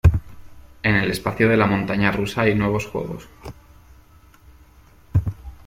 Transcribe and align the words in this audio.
En 0.81 0.95
el 0.95 1.11
espacio 1.11 1.47
de 1.47 1.55
la 1.57 1.67
Montaña 1.67 2.11
Rusa 2.11 2.41
hay 2.41 2.55
nuevos 2.55 2.87
juegos. 2.87 3.27